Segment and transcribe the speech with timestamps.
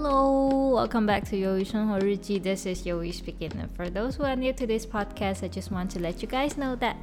[0.00, 2.40] Hello, welcome back to Yoi Shunho Ruji.
[2.40, 3.50] This is Yoi speaking.
[3.58, 6.28] And for those who are new to this podcast, I just want to let you
[6.28, 6.96] guys know that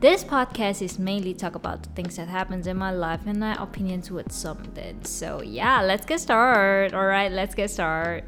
[0.00, 3.54] this podcast is mainly talk about the things that happens in my life and my
[3.54, 5.02] opinions with something.
[5.02, 6.92] So yeah, let's get started.
[6.92, 8.24] All right, let's get started.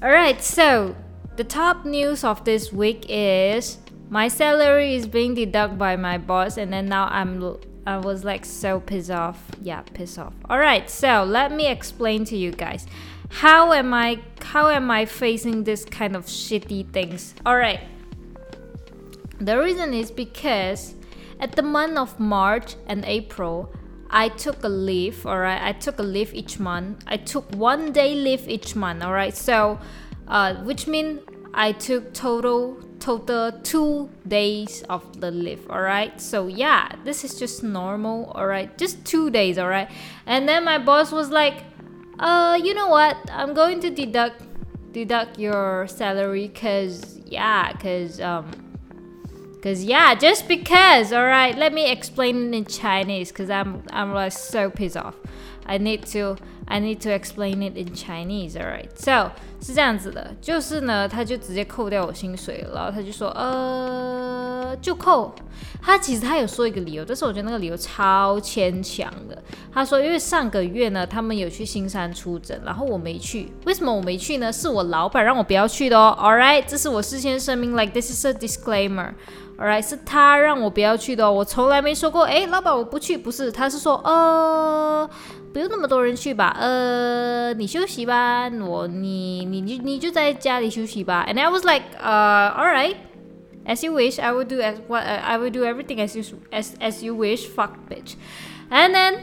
[0.00, 0.94] All right, so
[1.34, 3.78] the top news of this week is
[4.10, 8.44] my salary is being deducted by my boss, and then now I'm I was like
[8.44, 9.42] so pissed off.
[9.60, 10.34] Yeah, pissed off.
[10.48, 12.86] All right, so let me explain to you guys
[13.30, 17.34] how am I how am I facing this kind of shitty things?
[17.46, 17.80] All right.
[19.40, 20.94] The reason is because
[21.38, 23.72] at the month of March and April,
[24.10, 25.62] I took a leave, all right?
[25.62, 27.04] I took a leave each month.
[27.06, 29.34] I took one day leave each month, all right?
[29.34, 29.78] So,
[30.28, 31.20] uh, which means
[31.54, 37.38] I took total total two days of the leave all right so yeah this is
[37.38, 39.90] just normal all right just two days all right
[40.26, 41.64] and then my boss was like
[42.20, 43.16] uh you know what?
[43.32, 44.42] I'm going to deduct
[44.92, 48.50] deduct your salary because yeah because um
[49.54, 54.32] because yeah just because all right let me explain in chinese because i'm i'm like
[54.32, 55.14] so pissed off
[55.66, 58.90] i need to I need to explain it in Chinese, alright?
[58.94, 65.34] So 是这样子的，就是呢，他就直接扣掉我薪水了，然后他就说，呃，就扣。
[65.82, 69.36] 他其实他有说一个理由，但是我觉得那个理由超牵强的。
[69.72, 73.50] 他说，因为上个月呢，他们有去新山出诊，然后我没去。
[73.64, 74.52] 为什么我没去呢？
[74.52, 76.62] 是我老板让我不要去的哦，alright？
[76.68, 79.82] 这是我事先声明，like this is a disclaimer，alright？
[79.82, 85.10] 是他让我不要去的哦，我从来没说过，哎，老板我不去，不是，他是说，呃。
[85.52, 91.26] 不用那么多人去吧，呃，你休息吧，我你你你你就在家里休息吧。
[91.28, 92.94] And I was like, uh, all right,
[93.66, 96.22] as you wish, I will do as what I will do everything as you
[96.52, 98.14] as as you wish, fuck bitch.
[98.70, 99.18] And then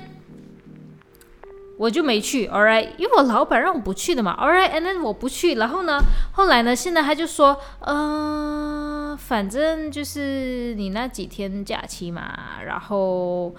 [1.78, 4.72] 我就没去，all right，因为我老板让我不去的嘛，all right。
[4.72, 6.02] And then 我不去，然后呢，
[6.34, 13.56] 后来呢，现在他就说，呃，反正就是你那几天假期嘛，然后。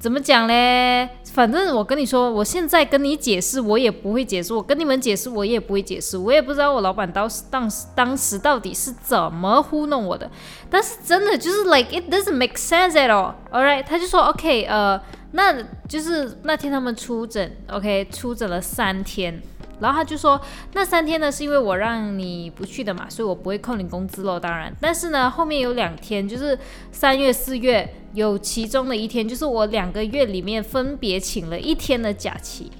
[0.00, 1.06] 怎么讲嘞？
[1.34, 6.16] 反正我跟你说，我现在跟你解释，我也不会解释；我跟你们解释，我也不会解释。
[6.16, 10.30] 我也不知道我老板当时当时当时到底是怎么糊弄我的。
[10.70, 13.34] 但是真的就是 like it doesn't make sense at all。
[13.52, 14.98] All right，他就说 OK，呃，
[15.32, 19.42] 那就是那天他们出诊，OK，出诊了三天。
[19.80, 20.40] 然后他就说，
[20.74, 24.38] 那三天呢是因为我让你不去的嘛，所以我不会扣你工资喽。
[24.38, 26.58] 当然，但是呢后面有两天，就是
[26.92, 32.70] 三月、四月有其中的一天，就是我两个月里面分别请了一天的假期。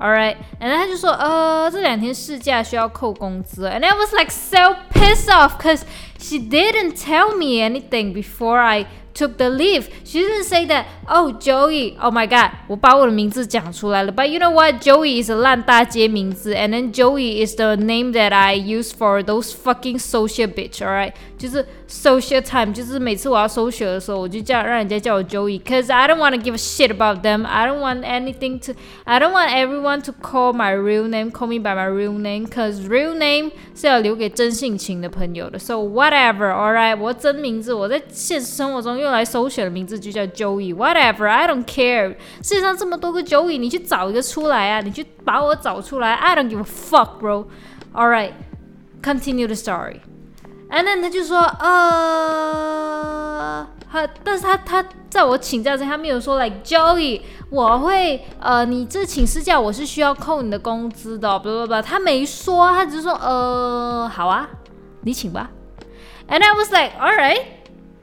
[0.00, 3.66] All right，然后他就说，呃，这两天事假需要扣工资。
[3.66, 5.82] And I was like so pissed off because
[6.20, 8.86] she didn't tell me anything before I
[9.17, 9.89] took the leave.
[10.03, 10.85] She didn't say that.
[11.07, 11.95] Oh, Joey.
[12.01, 12.51] Oh my God.
[12.67, 14.11] 我把我的名字讲出来了。
[14.11, 14.81] But you know what?
[14.81, 19.99] Joey is a 烂大街名字，and then Joey is the name that I use for those fucking
[19.99, 20.81] social bitch.
[20.81, 27.23] Alright， 就是 social time，就是每次我要 social 的时候，我就叫让人家叫我 Joey。Cause I don't want to give a shit about
[27.23, 27.45] them.
[27.45, 28.73] I don't want anything to.
[29.03, 32.47] I don't want everyone to call my real name, call me by my real name.
[32.47, 35.59] Cause real name 是要留给真性情的朋友的。
[35.59, 36.51] So whatever.
[36.51, 39.03] Alright，我真名字我在现实生活中用。
[39.03, 42.15] 用来首选的名字就叫 Joey，whatever，I don't care。
[42.41, 44.79] 世界上这么多个 Joey，你去找一个出来啊！
[44.79, 47.47] 你去把我找出来，I don't give a fuck, bro.
[47.93, 48.31] All right,
[49.01, 49.97] continue the story.
[50.70, 51.66] And then 他就说，呃，
[53.90, 64.48] 他，但是他他在我请假之前，他没有说，like Joey，我会，呃，你这请事假我是需要扣你的工资的，不不不，他没说，他只是说，呃，好啊，
[65.02, 65.50] 你请吧。
[66.28, 67.40] And I was like, all right.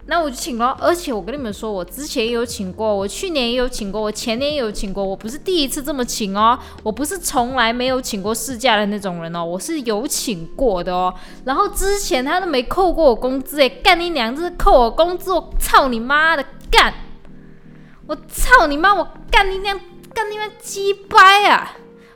[0.07, 11.11] 那我就请了，而且我跟你们说，我之前也有请过，我去年也有请过，我前年也有请过，我不是第一次这么请哦，我不是从来没有请过事假的那种人哦，我是有请过的哦。
[11.43, 16.93] 然后之前他都没扣过我工资，诶，干你娘，这是扣我工资，我操你妈的，干！
[18.07, 19.79] 我操你妈，我干你娘，
[20.13, 21.75] 干你妈鸡掰啊！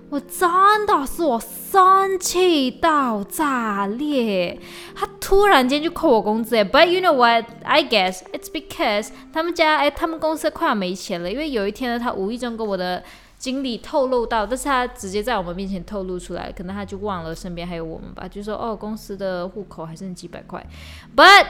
[0.09, 0.49] 我真
[0.87, 4.57] 的是我生气到炸裂，
[4.95, 7.45] 他突然间就扣我工资诶，But you know what?
[7.63, 11.31] I guess it's because 他们家诶，他们公司快要没钱了。
[11.31, 13.03] 因为有一天呢，他无意中跟我的
[13.37, 20.65] 经理透露到，但是他直接在我们面前透露出来，可能他就忘了身边还有我们吧，就说哦，公司的户口还剩几百块。
[21.15, 21.45] But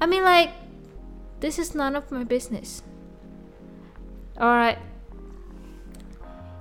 [0.00, 0.52] I mean like
[1.40, 2.80] this is none of my business.
[4.38, 4.76] All right.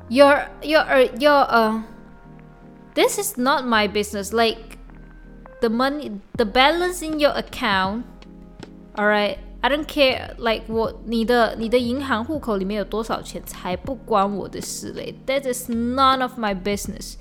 [0.09, 0.83] Your, your,
[1.19, 1.81] your, uh,
[2.95, 4.33] this is not my business.
[4.33, 4.77] Like,
[5.61, 8.06] the money, the balance in your account,
[8.97, 17.15] alright, I don't care like 我你的你的银行户口里面有多少钱才不关我的事嘞，That is none of my business。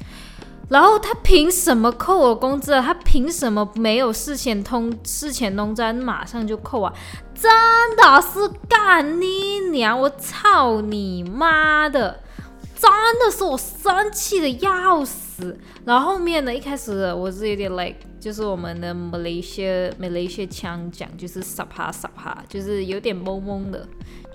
[0.69, 2.81] 然后他凭什么扣我工资啊？
[2.81, 6.93] 他凭什么没有事前通事前通知马上就扣啊？
[7.35, 7.51] 真
[7.97, 9.99] 的是干你娘！
[9.99, 12.21] 我操你妈的！
[12.81, 12.91] 真
[13.25, 15.59] 的是我生气的要死。
[15.85, 23.87] 然后后面呢，一开始我是有点 like，就是我们的 Malaysia Malaysia 腔讲，就是傻哈傻哈就是有点懵懵的。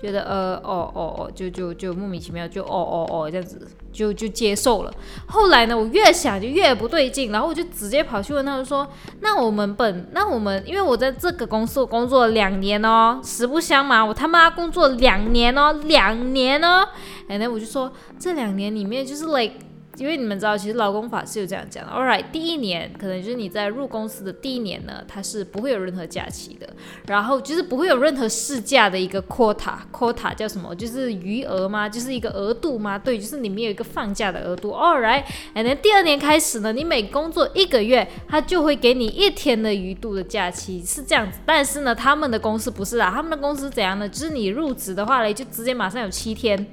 [0.04, 4.92] 觉得呃哦哦哦，就就就莫名其妙就哦哦哦这样子就就接受了。
[5.28, 8.86] 后来呢，我越想就越不对劲，然后我就直接跑去问他们说
[9.22, 16.86] ：“那我们本那我们因为我在这个公司我工作两年哦，实不相瞒，我他妈工作两年哦，两年哦。”
[17.26, 19.56] 然后我就说这两年里面就是累。
[19.96, 21.92] 因为你们知道，其实劳工法是有这样讲的。
[21.92, 26.68] All right，第一年可能就是你在入公司的第一年呢，它是不会有任何假期的，
[27.06, 30.74] 然后就是不会有任何事假的一个 quota，quota 叫什么？
[30.74, 31.88] 就是余额吗？
[31.88, 32.98] 就是一个额度吗？
[32.98, 34.70] 对，就是里面有一个放假的额度。
[34.72, 41.38] All right，and then 第二年开始呢，你每工作一个月，他就会给你一天的余度的假期，是这样子。
[41.46, 44.08] 但是呢，他们的公司不是啊，他们的公司怎样呢？
[44.08, 46.66] 就是你入职的话嘞，就直接马上有七天。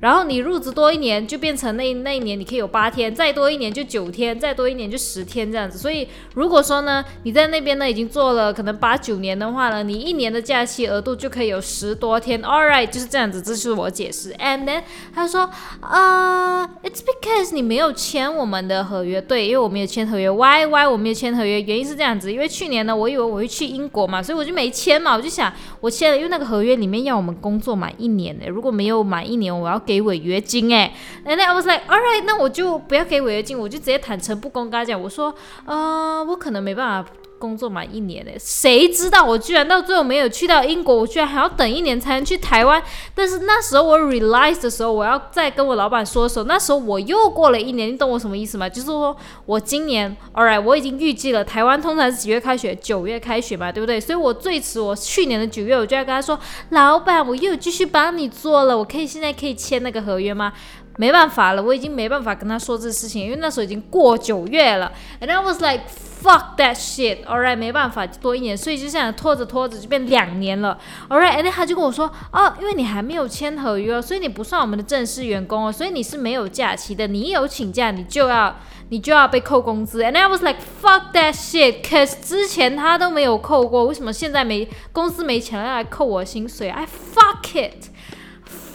[0.00, 5.76] 然后你入职多一年，就变成那那一年你可以有八天，再多一年就九天，再多一年就十天这样子。
[5.76, 12.40] 所以如果说呢，你在那边呢已经做了可能八九年的话呢，你一年的假期额度就可以有十多天。
[12.42, 14.32] All right，就是这样子，这是我解释。
[14.34, 15.50] And then 他说，
[15.80, 20.30] 啊、uh,，It's because 你没有签我们的合约，对，因为我没有签合约。
[20.30, 21.60] Why why 我没有签合约？
[21.60, 25.16] 原因是这样子，因为去年呢，我以为我会去英国嘛，所以我就没签嘛。
[25.16, 29.82] 我就想我签了，因为那个合约里面要我们工作满一年的，如果没有满一年，我要。
[29.88, 30.92] 给违约金哎
[31.24, 42.82] ，and then I was like, alright，那我就不要给违约金，我就直接坦诚不公跟他讲，我说，呃，我可能没办法工作满一年嘞，谁知道我居然到最后没有去到英国，我居然还要等一年才能去台湾。
[43.14, 48.68] 但是那时候我 realize 的时候，我要再跟我老板说的时候，那时候我又过了一年，你懂我什么意思吗？
[48.68, 52.74] 就是说我今年，alright，我已经预计了台湾通常是几月开学？
[52.76, 54.00] 九月开学嘛，对不对？
[54.00, 56.38] 所以我最迟我去年的九月，我就要跟他说，
[56.70, 60.52] 老板，我又继续帮你做了，我可以现在可以签那个合约吗？
[60.98, 64.92] 没办法了，我已经没办法跟他说这事情，因为那时候已经过九月了。
[65.20, 65.82] And I was like
[66.20, 67.24] fuck that shit.
[67.24, 70.76] All right，没办法，多一年，所以就这样拖着拖着就变两年了。
[71.08, 77.06] All right，And then 他就跟我说，哦，因为你还没有签合约，所以你不算我们的正式员工哦，所以你是没有假期的。
[77.06, 78.56] 你有请假，你就要
[78.88, 80.02] 你就要被扣工资。
[80.02, 87.90] And I was like fuck that shit，cause 之前他都没有扣过，为什么现在没公司没钱了要来扣我薪水？I fuck it。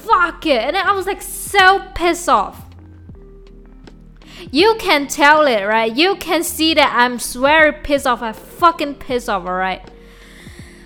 [0.06, 0.62] Fuck it!
[0.62, 2.66] And then I was like so pissed off.
[4.52, 5.96] You can tell it, right?
[5.96, 8.22] You can see that I'm very pissed off.
[8.22, 9.90] I fucking pissed off, alright?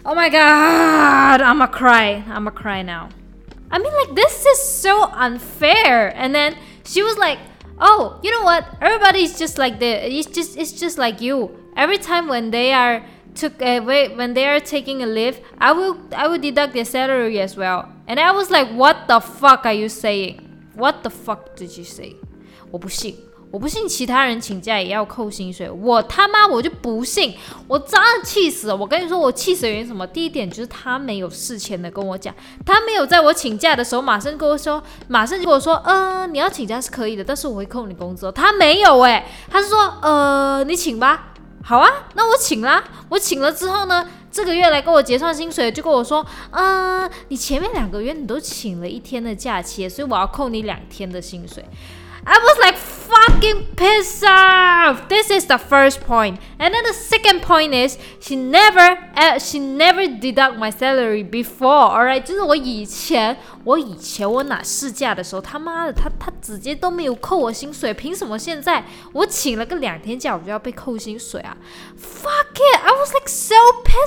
[0.06, 2.24] Oh my god, I'ma cry.
[2.28, 3.10] I'ma cry now.
[3.70, 6.16] I mean, like, this is so unfair.
[6.16, 6.56] And then
[6.86, 7.40] she was like,
[7.80, 8.66] Oh, you know what?
[8.82, 9.86] Everybody's just like the.
[9.86, 11.52] It's just, it's just like you.
[11.76, 13.06] Every time when they are
[13.36, 17.40] took uh, when they are taking a leave, I will I will deduct their salary
[17.40, 17.94] as well.
[18.08, 20.38] And I was like, what the fuck are you saying?
[20.76, 22.16] What the fuck did you say?
[22.72, 23.16] 我不信，
[23.52, 25.70] 我不信其他人请假也要扣薪水。
[25.70, 27.36] 我他妈我就不信，
[27.68, 28.76] 我真的气死了。
[28.76, 30.08] 我跟你说，我气死的原因什么？
[30.08, 32.34] 第一点就是他没有事前的跟我讲，
[32.66, 38.32] 他没有在我请假的时候马上跟我说，马上就跟我说，嗯、你要请假是可以的，但是我会扣你工资。
[38.32, 41.34] 他没有诶，他是说，呃，你请吧。
[41.64, 42.82] 好啊，那我请啦。
[43.10, 51.66] 我请了之后呢，这个月来跟我结算薪水，就跟我说，嗯，你前面两个月你都请了一天的假期，所以我要扣你两天的薪水。
[52.24, 55.08] I was like fucking piss off.
[55.08, 58.98] This is the first point, and then the second point is she never,
[59.40, 61.90] she never deduct my salary before.
[61.90, 71.56] Alright，就是我以前，我以前我拿事假的时候，他妈的，他他直接都没有扣我薪水，凭什么现在我请了个两天假，我就要被扣薪水啊
[71.98, 72.82] ？Fuck it!
[72.84, 73.56] I was like so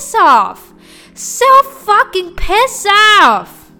[0.01, 0.73] pissed off,
[1.15, 3.71] so fucking piss off.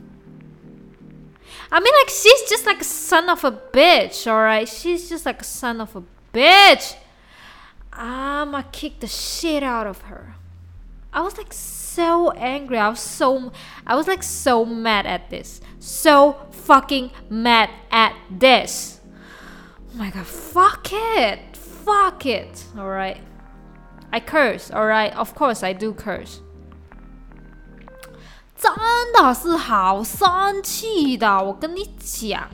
[1.73, 4.69] I mean, like, she's just like a son of a bitch, alright?
[4.69, 6.03] She's just like a son of a
[6.35, 6.97] bitch.
[7.93, 10.35] I'ma kick the shit out of her.
[11.13, 12.77] I was like so angry.
[12.77, 13.51] I was so,
[13.87, 15.61] I was like so mad at this.
[15.79, 19.01] So fucking mad at this.
[19.93, 21.57] Oh my god, fuck it.
[21.57, 23.21] Fuck it, alright?
[24.11, 25.15] I curse, alright?
[25.17, 26.39] Of course, I do curse.
[28.57, 28.73] 真
[29.15, 32.49] 的是好生气的，我跟你讲，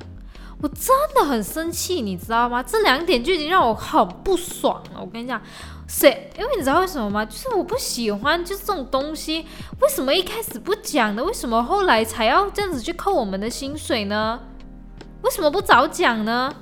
[0.62, 2.62] 我真的很生气，你知道吗？
[2.62, 5.00] 这两点就已经让我很不爽了。
[5.00, 5.40] 我跟你讲，
[5.88, 6.30] 谁？
[6.38, 7.24] 因为你知道为什么吗？
[7.24, 9.46] 就是我不喜欢，就是这种东西，
[9.80, 11.24] 为什么一开始不讲呢？
[11.24, 14.38] 为什么后来才要这样子去扣我们的薪水呢？
[15.22, 16.54] 为什么不早讲呢？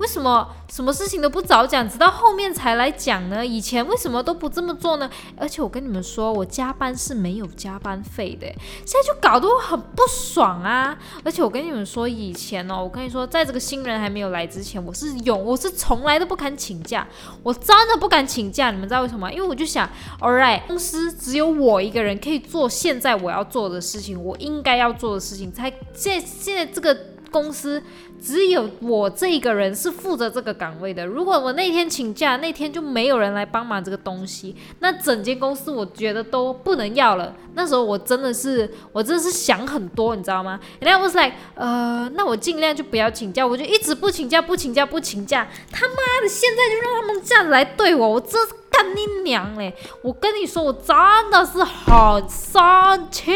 [0.00, 3.44] 为什么什么事情都不早讲，直到后面才来讲呢？
[3.44, 5.08] 以前为什么都不这么做呢？
[5.36, 8.46] 而且我跟你们说，我加班是没有加班费的，
[8.86, 10.98] 现在就搞得我很不爽啊！
[11.22, 17.06] 而且我跟你们说，以前哦，我跟你说，在这个新人还没有来之前，我是有，我是从来都不敢请假，
[17.42, 18.70] 我真的不敢请假。
[18.70, 19.30] 你们知道为什么？
[19.30, 19.86] 因为我就想
[20.20, 27.09] ，All right，公司只有我一个人可以做现在我要做的事情，我应该要做的事情，才现现在这个。
[27.30, 27.82] 公司
[28.20, 31.06] 只有我这一个人是负责这个岗位的。
[31.06, 37.34] 如果我那天请假，那天就没有人来帮忙这个东西，那整间公司我觉得都不能要了。
[37.54, 45.48] 那时候我真的是，我真的是想很多，你知道吗？And I was like，呃，那我尽量就不要请假，我就一直不请假，不请假，不请假。
[45.72, 49.74] 他妈的，现在就让他们这样来对我，我真干你娘嘞！
[50.02, 50.96] 我跟你说，我真
[51.30, 53.32] 的是很生气。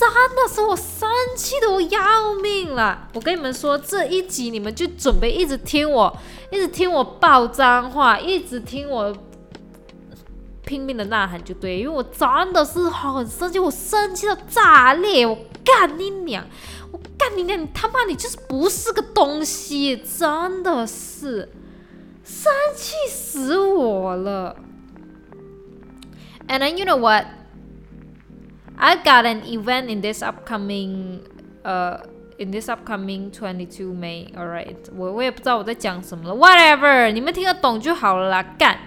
[0.00, 3.06] 真的是我生气的我要命了！
[3.12, 6.16] 我跟你们说，这一集你们就准备一直听我，
[6.50, 9.14] 一直听我爆脏话，一直听我
[10.64, 15.28] 拼命的呐喊就对，因为我真的是很生气，我生气到炸裂！
[15.28, 16.46] 我干你娘！
[16.92, 17.60] 我干你娘！
[17.60, 21.52] 你他妈你就是不是个东西，真的是
[22.24, 24.56] 生气死我了
[26.48, 27.26] ！And then you know what?
[28.82, 31.20] I got an event in this upcoming,
[31.64, 31.98] uh,
[32.38, 34.32] in this upcoming twenty two May.
[34.34, 36.34] Alright，我我也不知道我在讲什么了。
[36.34, 38.42] Whatever，你们听得懂就好了啦。
[38.58, 38.78] 干，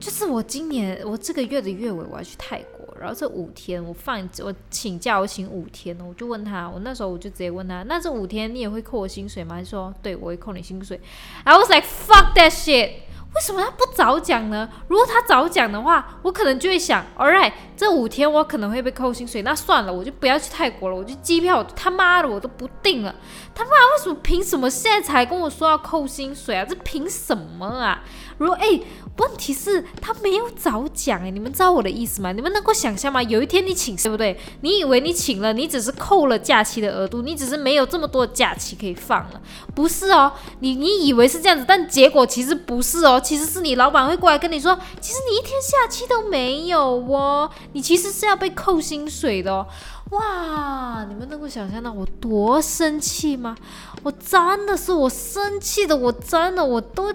[0.00, 9.58] 就是我今年我这个月的月尾我要去泰国，然后这五天我放我请假，我请五天，我就问他，我那时候我就直接问他，那这五天你也会扣我薪水吗？
[9.58, 11.00] 他说对，我会扣你薪水。
[11.44, 12.90] I was like fuck that shit。
[13.34, 14.68] 为什么他不早讲呢？
[14.88, 23.14] 如果他早讲的话，我可能就会想，All right，这五天我可能会被扣薪水，那算了，我就不要去泰国了，我就机票他妈的我都不订了。
[23.54, 26.64] 他妈为什么凭什么现在才跟我说要扣薪水啊？
[26.64, 28.02] 这凭什么啊？
[28.42, 28.80] 如果哎。
[29.18, 32.32] 问题是，他没有早讲哎，你们知道我的意思吗？
[32.32, 33.22] 你们能够想象吗？
[33.22, 34.36] 有一天你请，对不对？
[34.62, 39.42] 你以为你请了，你只是扣了假期的额度，你只是没有这么多假期可以放了，
[39.74, 40.32] 不是哦？
[40.60, 49.66] 你你以为是这样子，但结果其实不是哦，其实是你老板会过来跟你说，其实你一天假期都没有哦，你其实是要被扣薪水的哦。
[50.12, 53.54] 哇，你们能够想象到我多生气吗？
[54.02, 57.12] 我真的是我生气的，我真的我都。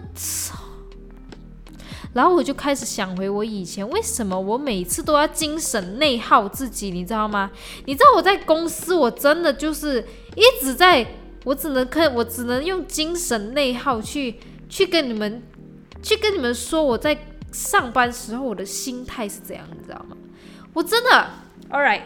[2.17, 7.51] 然后我就开始想回我以前为什么我每次都要精神内耗自己，你知道吗？
[7.86, 10.03] 你知道我在公司，我真的就是
[10.36, 11.05] 一直在，
[11.43, 15.43] 我只能看，我只能用精神内耗去去跟你们
[16.01, 17.15] 去跟你们说我在
[17.51, 20.17] 上班时候我的心态是怎样，你知道吗？
[20.74, 21.09] 我真的
[21.69, 22.01] ，all right，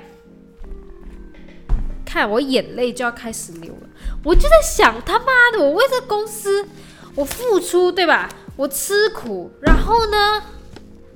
[2.04, 3.90] 看我眼泪就要开始流了，
[4.26, 6.68] 我就在想他妈的，我为这公司
[7.16, 8.30] 我付出，对吧？
[8.56, 10.44] 我吃苦，然后呢，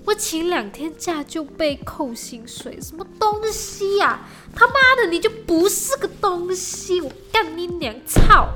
[0.06, 7.02] 我请两天假就被扣薪水，什么东西呀、他妈的，你就不是个东西！
[7.02, 7.94] 我干你娘！
[8.06, 8.50] 操！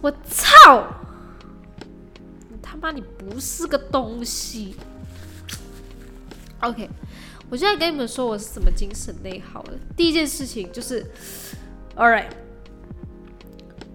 [0.00, 0.86] 我操！
[2.48, 4.76] 你他妈你不是个东西
[6.60, 6.88] ！OK，
[7.48, 9.72] 我现在跟你们说我是怎么精神内耗的。
[9.96, 11.04] 第一件事情就是
[11.96, 12.28] ，All right。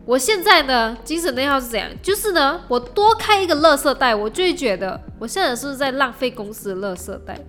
[0.04, 1.90] 我现在呢，精神内耗是怎样？
[2.02, 7.40] 就是呢，我多开一个垃圾袋，我就会觉得我现在是不是在浪费公司的垃圾袋？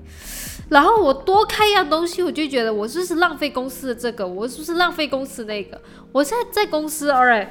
[0.68, 4.26] 然后我多开一样东西，我就觉得我是不是浪费公司的这个？
[4.26, 5.80] 我是不是浪费公司那个？
[6.12, 7.48] 我现在在公司，alright，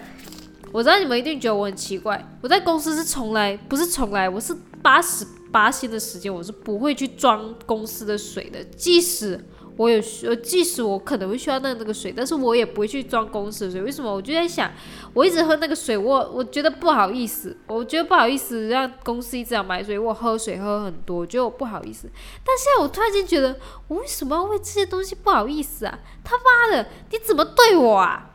[0.72, 9.44] 我知道你们一定觉得我很奇怪，我在公司是从来不是从来，我是八十八天的时间，我是不会去装公司的水的，即使。
[9.78, 13.82] 我有需，即使我可能会需要那那个水，但是我也不会去装公司的水。
[13.82, 14.14] 为什么？
[14.14, 14.72] 我就在想，
[15.14, 22.10] 我一直喝那个水，我我觉得不好意思，我觉得不好意思让公司一直要买水，我喝水喝很多，我觉得我不好意思。
[22.44, 26.00] 但现在我突然间觉得，我为什么要为这些东西不好意思啊？
[26.24, 28.30] 他妈的，你怎么对我啊？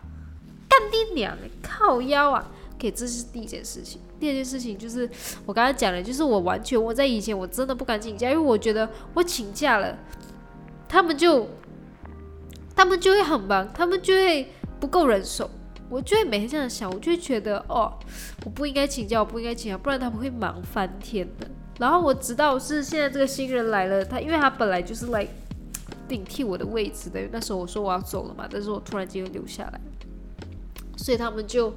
[0.68, 2.50] 干爹娘的，靠腰啊！
[2.78, 4.00] 给，这是第一件事情。
[4.18, 5.08] 第二件事情就是
[5.44, 9.96] 我刚才讲的，就是我完全我在以前我真的不敢请假，因为我觉得我请假了。
[10.96, 11.46] 他们就，
[12.74, 14.50] 他们就会很忙，他们就会
[14.80, 15.50] 不够人手。
[15.90, 17.92] 我就会每天这样想，我就会觉得哦，
[18.46, 21.46] 我不应该请假，我不应该请假，不然他们会忙翻天的。
[21.78, 25.28] 然后我直到是现在这个新人来了，他因为他本来就是来
[26.08, 27.20] 顶替我的位置的。
[27.30, 29.78] 那时候我说我要走了嘛，但是我突然间又留下来，
[30.96, 31.74] 所以他们就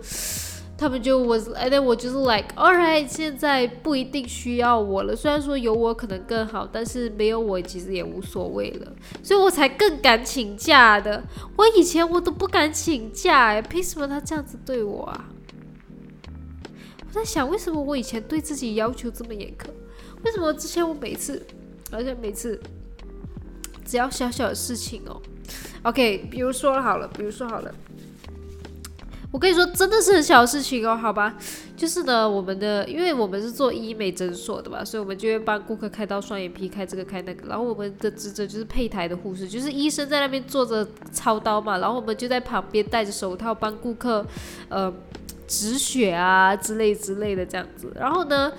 [0.80, 5.14] 他们就我，哎，那我就是 like，alright，现在不一定需要我了。
[5.14, 8.94] 虽然说有我可能更好，但是没有我其实也无所谓了。
[9.22, 11.22] 所以我才更敢请假的。
[11.58, 15.30] 我以前我都不敢请假，哎，凭什么他这样子对我啊？
[17.06, 19.68] 我在想，为什么我以前对自己要求这么严苛？
[20.24, 21.46] 为什么之前我每次，
[21.92, 22.58] 而且每次
[23.84, 25.22] 只要小小的事情哦
[25.84, 27.76] ，OK，比如说好了，比如说好了。
[29.32, 31.36] 我跟你说，真的是很小的事情哦，好吧？
[31.78, 37.48] 就是呢，我们的，因为我们是做医美诊所的嘛，所以我们就会帮顾客开刀、双眼皮、开这个开那个。
[37.48, 44.26] 然后我们的职责就是配台的护士，就是医生在那边坐着操刀嘛，然后我们就在旁边戴着手套帮顾客，
[44.68, 44.92] 呃，
[45.48, 47.94] 止血啊之类之类的这样子。
[47.96, 48.52] 然后呢，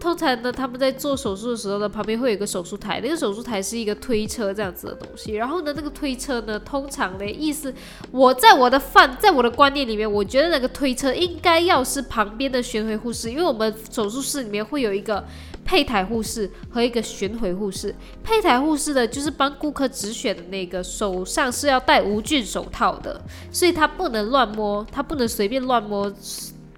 [0.00, 5.32] 通常呢，他们在做手术的时候呢，旁边会有一个手术台，那个手术台是一个推车这样子的东西。
[5.32, 7.74] 然后呢，那个推车呢，通常的意思，
[8.12, 15.24] 我在我的范， 在我的观念里面，我觉得那个推车应该要是旁边的巡回护士，因为我们手术室里面会有一个
[15.64, 17.94] 配台护士和一个巡回护士。
[18.22, 26.12] 配台护士的就是帮顾客止血的那个，手上是要戴无菌手套的，所以他不能乱摸，他不能随便乱摸。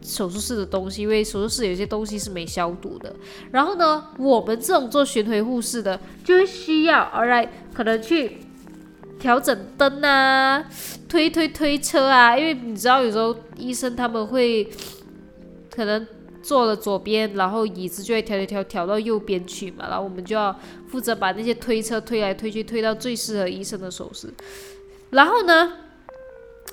[0.02, 3.14] 手术室的东西，因为手术室有些东西是没消毒的。
[3.50, 8.38] 然后呢，我们这种做巡回护士的，就会需要来可能去
[9.19, 10.64] 调整灯啊，
[11.09, 12.37] 推推推车啊。
[12.37, 14.69] 因为你知道，有时候医生他们会
[15.71, 16.07] 可能
[16.42, 19.87] 坐了左边，然后椅子就会调调调调到右边去嘛。
[19.88, 24.28] 然后我们就要负责把那些推车推来推去，推到最适合医生的手术。
[25.11, 25.73] 然后呢，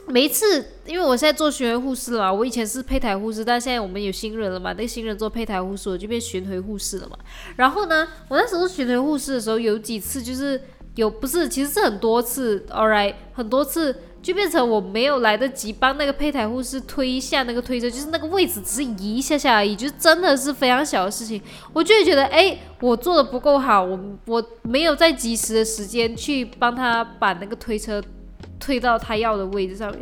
[0.10, 7.17] 每一次，因为我现在做巡回护士了嘛，我以前是配台护士，但现在我们有新人了嘛，那个新人做配台护士，我就变巡回护士了嘛。
[7.58, 10.62] 然后呢，我那时候巡回护士的时候，有几次就是
[10.96, 21.41] 有不是，其实是很多次，all right，很多次就变成我没有来得及帮那个配台护士推一下那个推车，就是那个位置只是移一下下而已，就真的是非常小的事情，
[21.73, 28.02] 我就会觉得，哎，我做的不够好，我我没有在及时的时间去帮他把那个推车。
[28.60, 30.00] 推到他要的位置上面，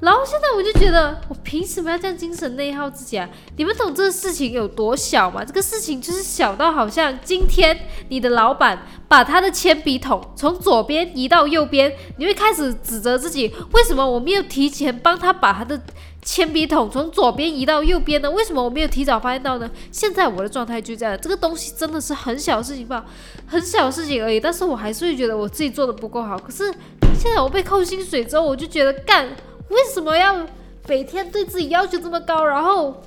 [0.00, 3.28] 然后现在我就觉得，我凭什么要这样精神内耗自己啊？
[3.56, 5.44] 你们懂这个事情有多小吗？
[5.44, 15.80] 这个事情就是小到好像今天你的老板把他的铅笔筒从左边移到右边，你会开始指责自己，为什么我没有提前帮他把他的
[16.22, 18.30] 铅笔筒从左边移到右边呢？
[18.30, 19.70] 为什么我没有提早发现到呢？
[19.90, 23.04] 现在我的状态就这样，这个东西真的是很小事情吧，
[23.46, 26.72] 很小事情而已，但是我还是会觉得我自己做的不够好，可是。
[27.14, 29.28] 现在我被扣薪水之后，我就觉得干，
[29.68, 30.44] 为什么要
[30.88, 32.44] 每天对自己要求这么高？
[32.44, 33.00] 然后，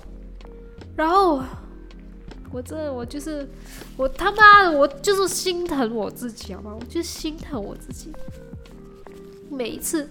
[0.95, 1.41] 然后，
[2.53, 3.49] 我真的我就是
[3.97, 6.71] 我他妈的我就是心疼我自己好吗？
[6.79, 8.13] 我就心疼我自己。
[9.49, 10.07] 每一次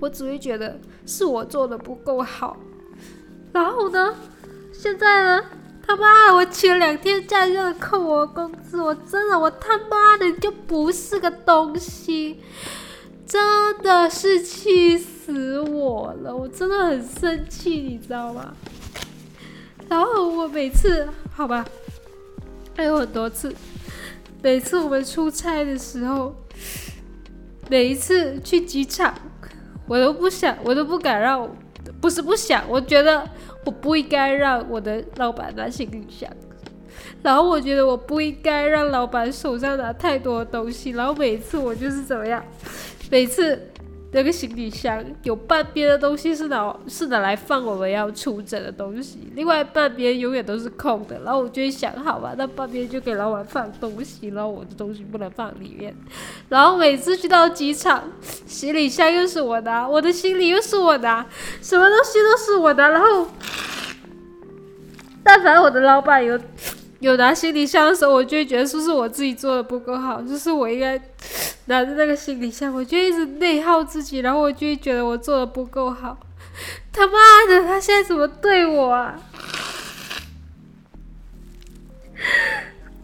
[0.00, 2.56] 我只会觉得是我做的不够好。
[3.52, 4.14] 然后呢，
[4.72, 5.44] 现在呢，
[5.86, 12.40] 他妈的我请了两天假就要扣我工资，我真的我他妈的就不是个东西。
[13.26, 18.52] 真的是气死我了，我真的很生气，你知道吗？
[19.88, 21.64] 然后我每次，好吧，
[22.76, 23.54] 还有很多次，
[24.42, 26.34] 每次我们出差的时候，
[27.68, 29.14] 每一次去机场，
[29.90, 31.50] 我都不想，我都不敢让，
[32.00, 33.28] 不是不想，我觉得
[33.64, 36.30] 我不应该让我的老板拿行李箱，
[37.22, 42.40] 然后我觉得我不应该让老板手上拿太多东西，然后每次我就是怎么样？
[43.10, 43.69] 每次
[44.12, 51.20] 那个行李箱有半边的东西是拿是拿来放我们要出诊的东西，另外半边永远都是空的。
[51.24, 55.94] 然后我就会想，好吧，那半边就给老板放东西，然后我的东西不能放里面。
[56.48, 58.02] 然后每次去到机场，
[58.46, 61.24] 行李箱又是我拿，我的行李又是我拿，
[61.62, 62.88] 什么东西都是我拿。
[62.88, 63.28] 然后，
[65.22, 66.36] 但凡我的老板有
[66.98, 71.00] 有拿行李箱的时候，我就会觉得是不是我自己做的不够好，就是我应该。
[71.70, 76.18] 拿着那个行李箱，我就一直内耗自己，然后我就觉得我做的不够好。
[76.92, 77.12] 他妈
[77.48, 79.14] 的，他现在怎么对我啊？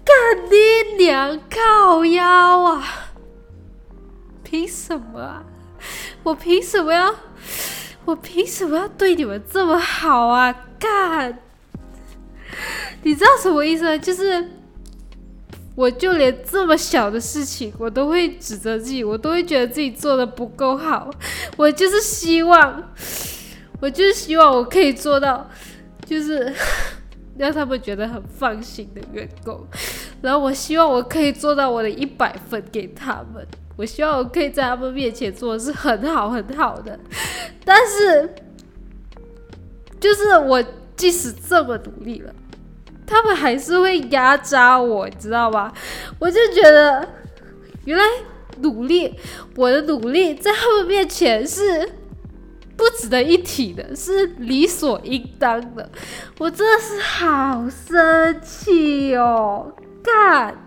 [0.04, 0.14] 干
[0.50, 2.84] 你娘靠腰啊！
[4.42, 5.44] 凭什么啊？
[6.24, 7.14] 我凭什么要？
[8.04, 10.52] 我凭什么要对你们这么好啊？
[10.80, 11.38] 干！
[13.04, 13.96] 你知道什么意思吗？
[13.96, 14.55] 就是。
[15.76, 21.08] 我就连这么小的事情，我都会指责自己，我都会觉得自己做的不够好。
[21.56, 22.92] 我就是希望，
[23.80, 25.48] 我就是希望我可以做到，
[26.04, 26.52] 就是
[27.38, 29.64] 让他们觉得很放心的员工。
[30.22, 33.46] 然后我希望我可以做到我的一百分给他们。
[33.76, 36.98] 我希望我可以在他们面前做的是很好很好的。
[37.64, 38.34] 但是。
[39.98, 40.62] 就是我
[40.94, 42.32] 即使这么努力了，
[43.06, 45.72] 他们还是会压榨我，你知道吗？
[46.18, 47.08] 我就觉得，
[47.84, 48.04] 原来
[48.58, 49.14] 努力，
[49.54, 51.88] 我的努力在他们面前是
[52.76, 55.88] 不值得一提的，是理所应当的。
[56.38, 59.72] 我真的是好生气哦！
[60.02, 60.66] 干，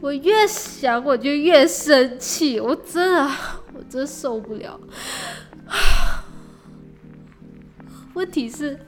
[0.00, 3.30] 我越想我就越生气，我真的，
[3.74, 4.78] 我真受不了。
[8.14, 8.78] 问题是，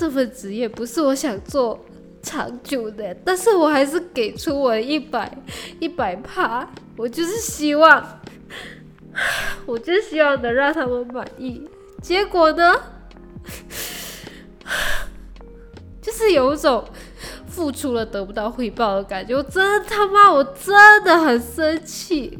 [0.00, 1.78] 这份职业不是我想做
[2.22, 5.30] 长久的，但是我还是给出我一百
[5.78, 8.20] 一百趴，我就是希望，
[9.66, 11.68] 我就希望能让他们满意。
[12.00, 12.74] 结果呢，
[16.00, 16.82] 就是有一种
[17.46, 19.36] 付出了得不到回报的感觉。
[19.36, 22.38] 我真他妈，我真的很生气。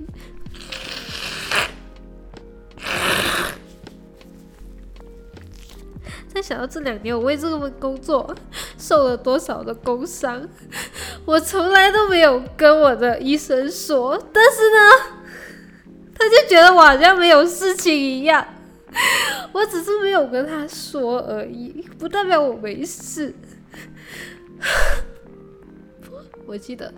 [6.43, 8.35] 想到这两年我为这份工作
[8.79, 10.49] 受了多少的工伤，
[11.25, 14.79] 我从来都没有跟我的医生说，但是呢，
[16.15, 18.47] 他就觉得我好像没有事情一样，
[19.53, 23.35] 我只是没有跟他说而已，不代表我没事。
[26.47, 26.93] 我记得，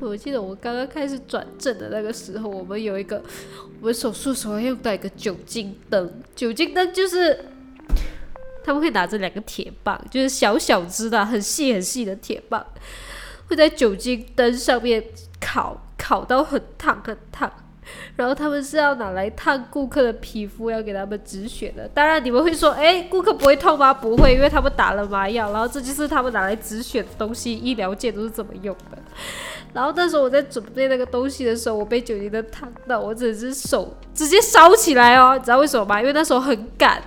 [0.00, 3.22] 我记得我刚刚开始转正的那个时候，我们有一个
[3.80, 7.38] 我们手术时候用到一个酒精灯，酒精灯就是。
[8.66, 12.66] 他们会拿着两个铁棒，就是小小只的、很细很细的铁棒，
[13.46, 15.00] 会在酒精灯上面
[15.40, 17.48] 烤，烤到很烫很烫。
[18.16, 21.86] 然后他们是要拿来烫顾客的皮肤，要给他们止血的。
[21.94, 23.94] 当然你们会说，哎，顾客不会痛吗？
[23.94, 25.52] 不会，因为他们打了麻药。
[25.52, 28.98] 然后这就是他们拿来止血的东西，医疗界都是这么用的。
[29.72, 35.36] 然后那时候我在准备那个东西的时候，我被酒精灯烫到，我整只手直接烧起来哦。
[35.38, 36.00] 你知道为什么吗？
[36.00, 37.00] 因为那时候很赶。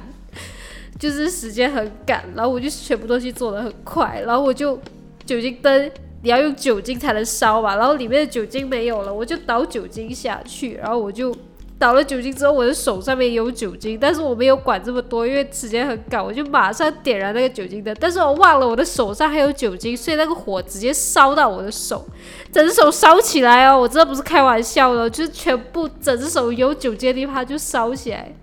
[0.99, 4.77] 就是时间很赶，然后我就全部东西做得很快，然后我就
[5.25, 11.33] 酒精灯，你要用酒精才能烧嘛，然后里面的酒精没有了，我就倒酒精下去，然后我就
[11.77, 22.05] 倒了酒精之后，我的手上面有酒精，但是我没有管这么多，因为时间很赶，我就马上点燃那个酒精灯，但是我忘了我的手上还有酒精，所以那个火直接烧到我的手，
[22.51, 28.33] 整只手烧起来哦，我真的不是开玩笑的，就是全部整只手有酒精的地方就烧起来。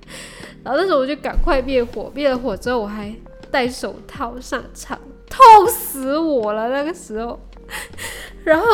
[0.67, 3.15] 然后那时候我就赶快灭火，灭了火之后我还
[3.53, 4.99] 戴手套上场，
[5.31, 7.39] 痛死我了那个时候。
[8.43, 8.67] 然后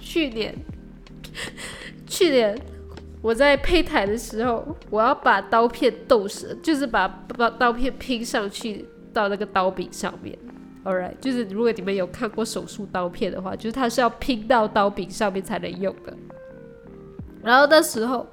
[0.00, 0.52] 去年，
[2.04, 2.60] 去年
[3.22, 7.06] 我在配台的时候，我要把刀片斗折，就是把
[7.38, 10.36] 把刀片拼上去到那个刀柄上面。
[10.82, 16.12] All right，就是如果你们有看过手术刀片的话，就是它是要拼到刀柄上面才能用的。
[17.40, 18.26] 然后那时候。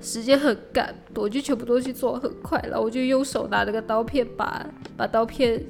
[0.00, 4.64] 时间很赶，我就全部东西做很快，然后我就用手拿那个刀片把
[4.96, 5.64] 把刀片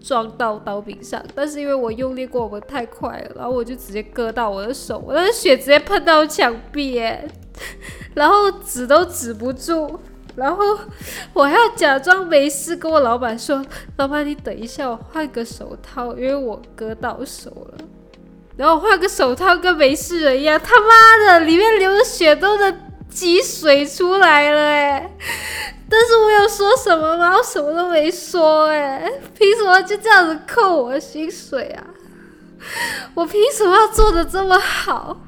[0.00, 7.00] 装到刀柄上，但是因为我用力过猛太快了，然后我就直接割到我的手，我的血直接喷到墙壁，
[8.14, 9.98] 然后止都止不住，
[10.36, 10.78] 然后
[11.32, 13.64] 我还要假装没事跟我老板说
[13.98, 17.84] ：“老板，你等一下，我换个手套，因为我割到手了。”
[18.56, 22.91] 然后换个手套跟没事人一样，他妈的，里面流的血都能。
[23.12, 25.16] 积水出来了哎，
[25.88, 27.36] 但是我有说什么吗？
[27.36, 31.86] 我什么都没说哎，凭什么就这样子扣我薪水啊？
[33.14, 35.20] 我凭什么要做的这么好？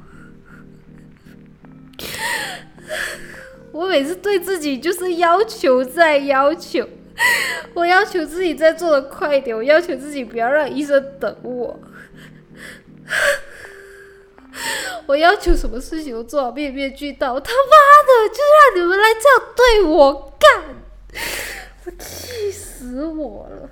[3.73, 6.89] 我每次对自己就是要求再要求，
[7.75, 11.81] 我要求自己再做的快一点，我要求自己不要让医生等我。
[15.07, 20.63] 我要求什么事情都做到面面俱到，他妈的，就让你们来这样对我干，
[21.85, 23.71] 我气死我了！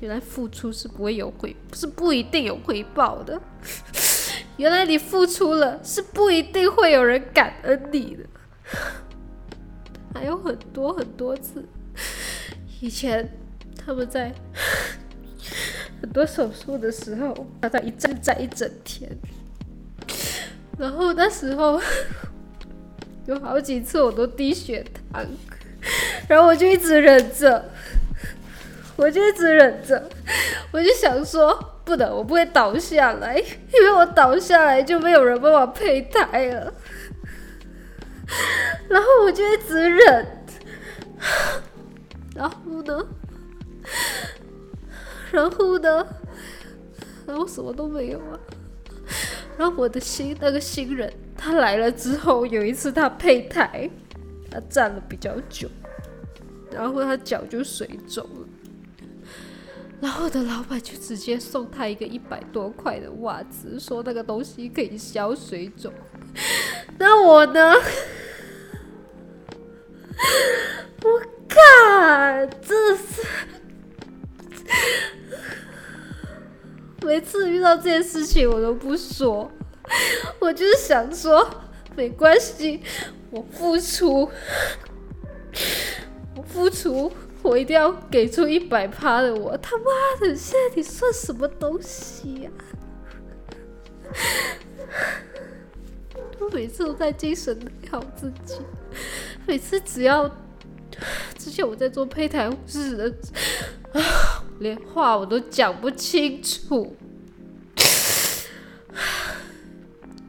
[0.00, 3.40] 原来付出是不会有回，是不一定有回报的。
[4.56, 8.24] 原来你付出了，是不一定会有人感恩你的。
[10.14, 11.64] 还有很多很多次。
[12.84, 13.26] 以前
[13.82, 14.30] 他们在
[16.02, 19.10] 很多手术的时候，他在一站站一整天，
[20.78, 21.80] 然后那时候
[23.24, 25.26] 有好几次我都低血糖，
[26.28, 27.70] 然后我就一直忍着，
[28.96, 30.06] 我就一直忍着，
[30.70, 36.74] 我就想说不能，我不会倒下来，因为我倒下来就没有人帮我胚胎了，
[38.90, 40.26] 然后我就一直忍。
[42.34, 43.06] 然后呢？
[45.30, 46.06] 然后呢？
[47.26, 48.38] 然后什么都没有啊。
[49.56, 53.88] 然后我的新那个新人他来了之后，有一次他配台，
[54.50, 55.68] 他站了比较久，
[56.72, 58.48] 然后他脚就水肿了。
[60.00, 65.92] 然后我的老板就直接送他一个一百多块的袜子，说那个东西可以消水肿。
[66.98, 67.74] 那我呢？
[77.14, 79.48] 每次遇到这件事情我都不说，
[80.40, 81.48] 我就是想说
[81.94, 82.80] 没关系，
[83.30, 84.28] 我付出，
[86.34, 87.12] 我付出。
[87.40, 89.84] 我一定要给出一百趴的我，他妈
[90.22, 92.66] 的，现在你算什么东西呀、啊？
[96.40, 98.54] 我每次都在精神内耗自己，
[99.46, 100.28] 每次只要
[101.38, 103.14] 之前我在做胚胎护士的，
[104.58, 106.96] 连话我都讲不清楚。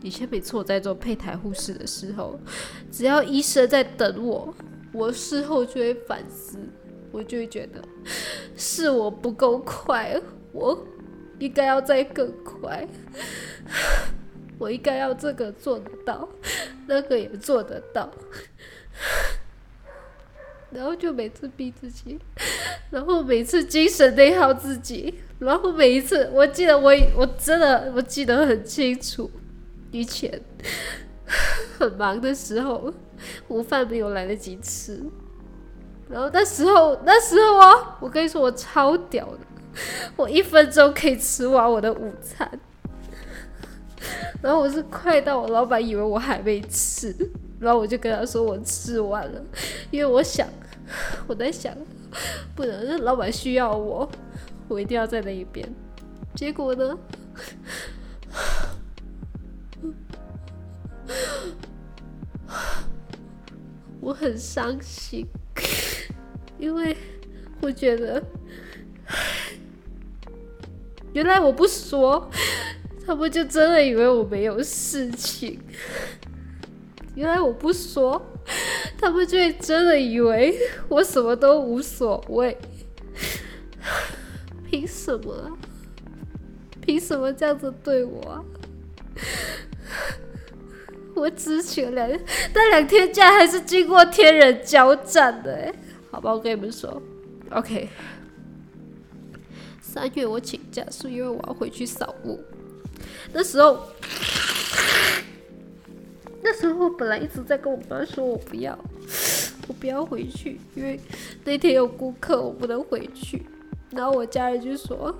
[0.05, 2.39] 以前每次我在做配台护士的时候，
[2.91, 4.53] 只要医生在等我，
[4.91, 6.59] 我事后就会反思。
[7.11, 7.81] 我就会觉得
[8.55, 10.85] 是我不够快，我
[11.39, 12.85] 应该要再更快，
[14.59, 16.27] 我应该要这个做得到，
[16.85, 18.11] 那个也做得到，
[20.69, 22.19] 然后就每次逼自己，
[22.91, 29.31] 然后每次精神内耗自己，然后每一次，我记得我我真的我记得很清楚，
[29.95, 30.41] 以前
[31.79, 32.93] 很忙的时候，
[33.47, 35.01] 午饭没有来得及吃。
[36.09, 39.39] 然后那时候，那时候啊，我跟你说，我超屌的，
[40.17, 42.59] 我一分钟可以吃完我的午餐。
[44.41, 47.15] 然后我是快到我老板以为我还没吃，
[47.57, 49.41] 然后我就跟他说我吃完了，
[49.91, 50.45] 因为我想，
[51.25, 51.73] 我在想，
[52.53, 54.07] 不能让老板需要我，
[54.67, 55.65] 我一定要在那一边。
[56.35, 56.97] 结果呢，
[64.01, 65.25] 我很伤心。
[66.57, 66.95] 因为
[67.61, 68.23] 我觉得，
[71.13, 72.29] 原来我不说，
[73.05, 75.59] 他们就真的以为我没有事情；
[77.13, 78.21] 原来我不说，
[78.97, 82.57] 他们就真的以为我什么都无所谓。
[84.71, 85.57] 凭什么？
[86.81, 88.43] 凭什么这样子对我啊？
[91.15, 92.19] 我只请了两，
[92.53, 95.73] 那两天假还是经过天人交战的哎。
[96.11, 97.01] 好吧，我跟你们说
[97.51, 97.89] ，OK。
[99.81, 102.39] 三月我请假是因为我要回去扫墓。
[103.33, 103.87] 那时候，
[106.43, 108.77] 那时候我本来一直在跟我妈说，我不要，
[109.67, 110.99] 我不要回去，因为
[111.43, 113.45] 那天有顾客，我不能回去。
[113.91, 115.17] 然后我家人就说：“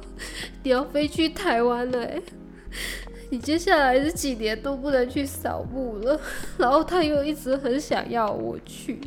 [0.64, 2.22] 你要飞去台湾了，欸，
[3.30, 6.20] 你接下来这几年都不能去扫墓了。”
[6.58, 9.00] 然后他又一直很想要我去。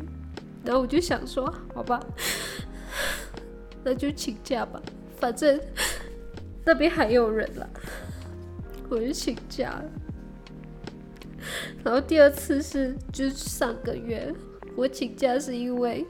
[0.63, 1.99] 然后我就想说，好吧，
[3.83, 4.81] 那就请假吧，
[5.17, 5.59] 反正
[6.65, 7.69] 那边还有人了，
[8.89, 9.85] 我就请假了。
[11.81, 14.31] 然后第二次是，就是上个月
[14.75, 16.05] 我请假是因为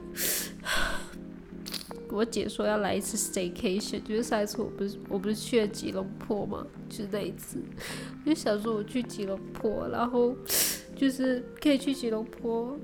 [2.09, 7.59] 我姐说要来一次 staycation，就是上一次我不是我不是去了吉隆坡嘛，就是那一次，
[8.25, 10.35] 我就想说我去吉隆坡，然后
[10.95, 12.77] 就是可以去吉隆坡。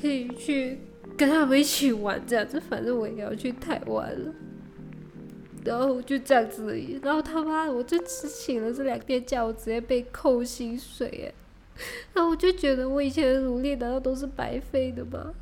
[0.00, 0.78] 可以去
[1.16, 4.32] 跟他们一起玩，这样子，反正我也要去台湾了。
[5.64, 11.34] 然后就这样子而已，然后他妈的，我就只请了这两天假，我直接被扣薪水哎。
[12.14, 15.34] 然后我就觉得，我以前的努力难道都是白费的吗？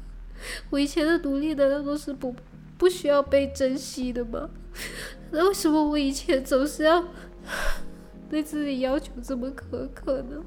[0.71, 2.35] 我以前的努力难道都是不
[2.79, 4.51] 不需要被珍惜的吗？
[5.33, 7.05] 那为什么我以前总是要？
[8.29, 10.43] 对自己要求这么苛刻呢？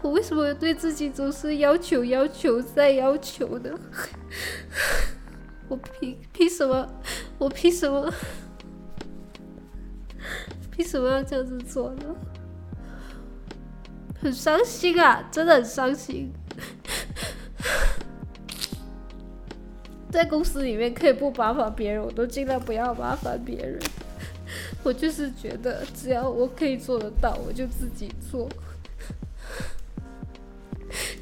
[0.00, 3.70] 我为什么对自己总是要求、要求再要求呢？
[5.68, 6.88] 我凭凭什么？
[7.36, 8.10] 我凭什么？
[10.70, 12.04] 凭什么要这样子做呢？
[14.18, 16.32] 很伤心啊，真的很伤心。
[20.12, 23.80] 在公司里面可以不麻烦别人，我都尽量不要麻烦别人。
[24.84, 28.46] 我就是觉得，只要我可以做得到，我就自己做。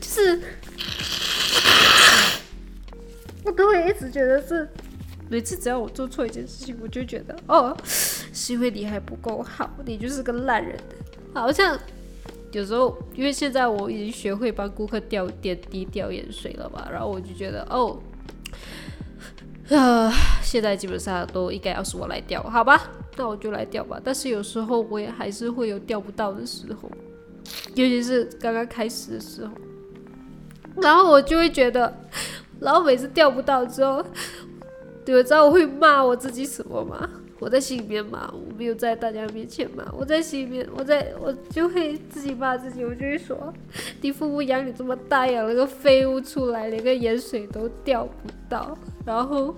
[0.00, 0.40] 就是，
[3.44, 4.68] 我都会一直觉得是，
[5.28, 10.76] 每次只要我做错一件事情，我就觉得，哦，是因为你还不够好，你就是个烂人。
[11.32, 11.78] 好像
[12.50, 17.96] 有时候，因为现在我已经学会帮顾客掉点滴、掉盐水了吧，然后我就觉得，哦。
[19.70, 22.90] 呃， 现在基本上都应该要是我来钓，好吧？
[23.16, 24.00] 那我就来钓吧。
[24.02, 26.90] 但是有时候我也还是会有钓不到的时候，
[27.74, 29.52] 尤其是刚刚开始的时候，
[30.82, 31.92] 然后我就会觉得，
[32.60, 34.04] 然后每次钓不到之后，
[35.06, 37.08] 你们知道我会骂我自己什么吗？
[37.40, 39.90] 我在心里面骂，我没有在大家面前骂。
[39.96, 43.52] 我在心里面，我在我就会自己骂自己，我就会说：
[44.02, 48.76] 你父母养你这么大，养了个废物出来，连个盐水都钓不到，
[49.06, 49.56] 然后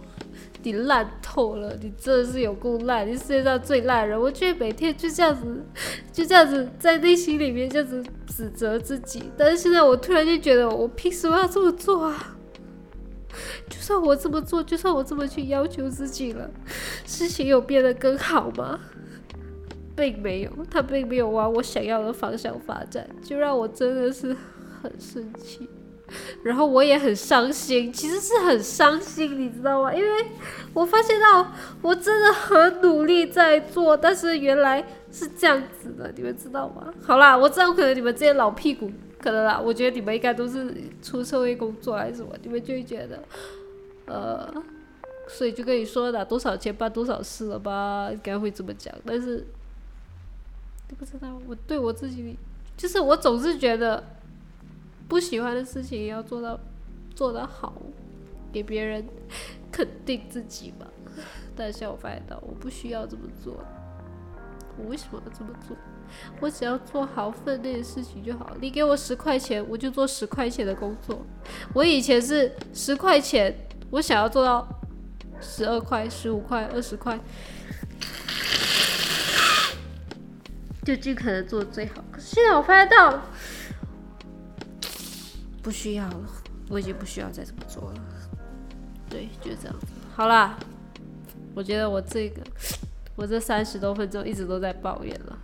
[0.63, 4.19] 你烂透了，你真的是有够烂，你世界上最烂人。
[4.19, 5.65] 我觉得每天就这样子，
[6.13, 9.25] 就这样子在内心里面这样子指责自己。
[9.37, 12.37] 但是现在我突然就觉得，我凭什么要这么做啊？
[13.69, 16.51] 就算我这么做，就算我这么去要求自己了，
[17.05, 18.79] 事情有变得更好吗？
[19.95, 24.35] 并没有，他并没有往我想要的方向发展，就让我真的是
[24.83, 25.69] 很生气，
[26.43, 29.95] 然后我也很伤心，其实是很伤心，你知道吗？
[29.95, 30.27] 因为
[30.73, 31.53] 我发现到
[31.83, 36.93] 我真的很努力在做，但是原来是这样子的，你们知道吗？
[37.03, 38.91] 好啦，我知道可能你们这些老屁股。
[39.23, 43.23] 可能啦，我觉得你们应该都是出社会工作还是什么，你们就会觉得，
[44.07, 44.53] 呃，
[45.29, 48.93] 所以就跟你说的多少钱办多少事了吧，应该会这么讲。
[49.07, 49.47] 但是，
[50.89, 52.37] 你不知道，我对我自己，
[52.77, 54.03] 就是我总是觉得，
[55.09, 56.59] 不喜欢的事情要做到
[57.15, 57.81] 做得好，
[58.53, 59.07] 给别人
[59.71, 60.89] 肯定自己吧。
[61.55, 63.63] 但是我发现到，我不需要这么做，
[64.79, 65.77] 我为什么要这么做？
[66.41, 68.51] 我只要做好分内的事情就好。
[68.61, 71.25] 你给我十块钱，我就做十块钱的工作。
[71.75, 73.55] 我以前是十块钱，
[73.91, 74.69] 我想要做到
[75.41, 77.19] 十二块、十五块、二十块，
[80.85, 82.05] 就尽可能做最好。
[82.13, 83.23] 可是现在我发现到，
[85.63, 86.25] 不需要了，
[86.69, 88.03] 我已经不需要再这么做了。
[89.09, 89.87] 对，就这样子。
[90.15, 90.59] 好啦，
[91.55, 92.43] 我觉得我这个，
[93.17, 95.39] 我这三十多分钟一直都在抱怨了。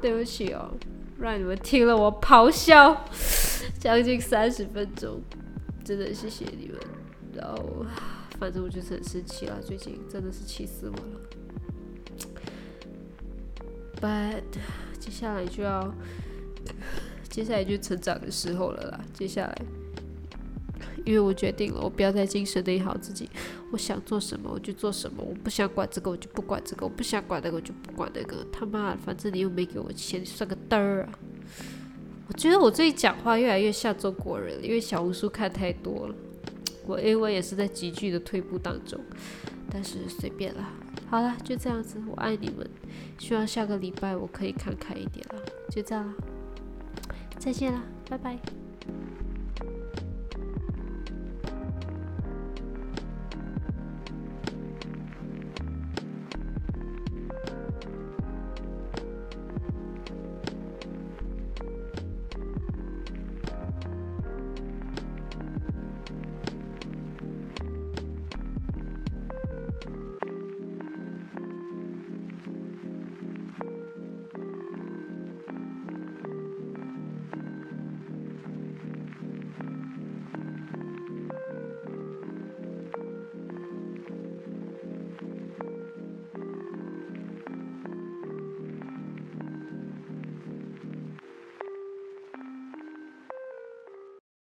[0.00, 0.70] 对不起哦，
[1.18, 3.04] 让你们听了我咆哮
[3.78, 5.20] 将近三十分钟，
[5.84, 6.78] 真的谢谢你们。
[7.34, 7.84] 然后，
[8.38, 11.20] 反正我就是很生气了，最近真的是气死我了。
[14.00, 14.42] But
[15.00, 15.92] 接下来就要，
[17.28, 19.00] 接下来就成长的时候了啦。
[19.12, 19.62] 接下来。
[21.08, 23.30] 因为我决定了，我不要再精神内耗自己。
[23.72, 28.46] 我想做什么我就做什么，我不想管这个我就不管这个，我不想管那个我就不管那个。
[28.52, 31.18] 他妈的，反正你又没给我钱，算个嘚儿啊！
[32.28, 36.14] 我觉得我最近讲话越来越像中国人，因为小红书看太多了。
[36.86, 39.00] 我因为也是在急剧的退步当中，
[39.70, 40.70] 但是随便啦。
[41.08, 42.68] 好了，就这样子，我爱你们。
[43.18, 45.42] 希望下个礼拜我可以看开一点了。
[45.70, 46.14] 就这样了，
[47.38, 48.67] 再见了，拜拜。